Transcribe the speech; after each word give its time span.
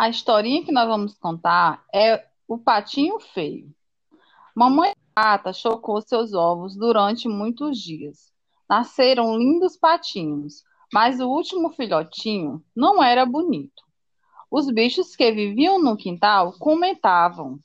A 0.00 0.08
historinha 0.08 0.64
que 0.64 0.72
nós 0.72 0.88
vamos 0.88 1.12
contar 1.12 1.84
é 1.94 2.26
o 2.48 2.56
patinho 2.56 3.20
feio. 3.20 3.70
Mamãe 4.56 4.94
pata 5.14 5.52
chocou 5.52 6.00
seus 6.00 6.32
ovos 6.32 6.74
durante 6.74 7.28
muitos 7.28 7.76
dias. 7.78 8.32
Nasceram 8.66 9.36
lindos 9.36 9.76
patinhos, 9.76 10.64
mas 10.90 11.20
o 11.20 11.28
último 11.28 11.68
filhotinho 11.68 12.64
não 12.74 13.02
era 13.02 13.26
bonito. 13.26 13.82
Os 14.50 14.70
bichos 14.70 15.14
que 15.14 15.30
viviam 15.32 15.78
no 15.78 15.98
quintal 15.98 16.54
comentavam: 16.58 17.60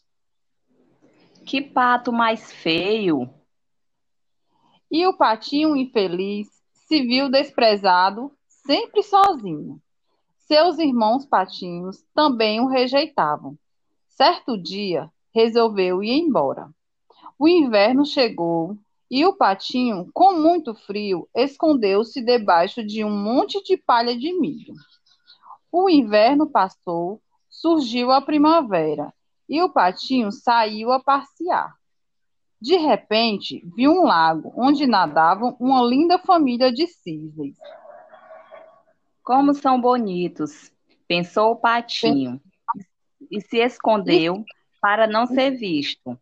Que 1.46 1.62
pato 1.62 2.12
mais 2.12 2.52
feio! 2.52 3.34
E 4.92 5.08
o 5.08 5.16
patinho 5.16 5.74
infeliz 5.74 6.50
se 6.74 7.02
viu 7.02 7.30
desprezado, 7.30 8.30
sempre 8.46 9.02
sozinho. 9.04 9.82
Seus 10.48 10.77
irmãos 10.77 11.26
patinhos 11.26 12.05
também 12.13 12.59
o 12.59 12.67
rejeitavam. 12.67 13.58
Certo 14.08 14.55
dia, 14.55 15.12
resolveu 15.34 16.03
ir 16.03 16.20
embora. 16.20 16.70
O 17.38 17.48
inverno 17.48 18.05
chegou 18.05 18.77
e 19.09 19.26
o 19.26 19.34
patinho, 19.34 20.08
com 20.13 20.39
muito 20.39 20.76
frio, 20.76 21.27
escondeu-se 21.34 22.22
debaixo 22.22 22.86
de 22.86 23.03
um 23.03 23.09
monte 23.09 23.59
de 23.63 23.76
palha 23.76 24.16
de 24.16 24.39
milho. 24.39 24.76
O 25.72 25.89
inverno 25.89 26.48
passou, 26.48 27.20
surgiu 27.50 28.12
a 28.12 28.22
primavera 28.22 29.12
e 29.50 29.64
o 29.64 29.70
patinho 29.70 30.31
saiu 30.31 30.91
a 30.91 31.00
passear. 31.00 31.73
De 32.62 32.77
repente, 32.77 33.67
viu 33.75 33.91
um 33.91 34.03
lago 34.03 34.53
onde 34.55 34.86
nadavam 34.86 35.58
uma 35.59 35.81
linda 35.81 36.20
família 36.20 36.72
de 36.72 36.86
cisnes. 36.86 37.58
Como 39.26 39.56
são 39.56 39.82
bonitos, 39.82 40.72
pensou 41.08 41.54
o 41.54 41.56
patinho, 41.56 42.40
e 43.32 43.42
se 43.42 43.58
escondeu 43.58 44.45
para 44.80 45.08
não 45.08 45.26
ser 45.26 45.50
visto. 45.50 46.16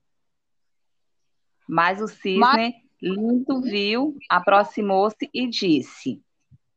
Mas 1.67 2.01
o 2.01 2.07
cisne, 2.07 2.75
lindo, 3.01 3.61
viu, 3.61 4.17
aproximou-se 4.29 5.29
e 5.33 5.45
disse: 5.47 6.23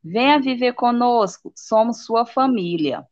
Venha 0.03 0.41
viver 0.41 0.73
conosco, 0.73 1.53
somos 1.55 2.05
sua 2.05 2.27
família. 2.27 3.07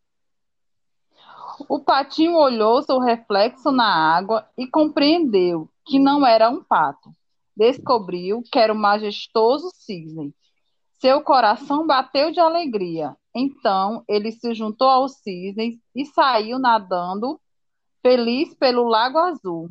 O 1.68 1.78
patinho 1.78 2.34
olhou 2.34 2.82
seu 2.82 2.98
reflexo 2.98 3.70
na 3.70 4.16
água 4.16 4.50
e 4.58 4.66
compreendeu 4.66 5.70
que 5.86 6.00
não 6.00 6.26
era 6.26 6.50
um 6.50 6.64
pato. 6.64 7.12
Descobriu 7.56 8.42
que 8.50 8.58
era 8.58 8.72
o 8.72 8.76
majestoso 8.76 9.70
cisne 9.72 10.34
seu 11.00 11.22
coração 11.22 11.86
bateu 11.86 12.30
de 12.30 12.40
alegria. 12.40 13.16
Então 13.34 14.04
ele 14.08 14.30
se 14.30 14.54
juntou 14.54 14.88
aos 14.88 15.16
cisnes 15.16 15.76
e 15.94 16.04
saiu 16.06 16.58
nadando, 16.58 17.40
feliz 18.02 18.54
pelo 18.54 18.84
Lago 18.84 19.18
Azul. 19.18 19.70